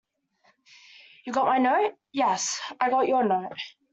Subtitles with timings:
[1.25, 1.93] You got my note?
[2.11, 3.53] Yes, I got your note.